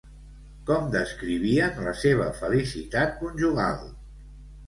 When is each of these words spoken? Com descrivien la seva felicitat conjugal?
Com 0.69 0.87
descrivien 0.93 1.77
la 1.89 1.93
seva 2.05 2.27
felicitat 2.39 3.13
conjugal? 3.19 3.85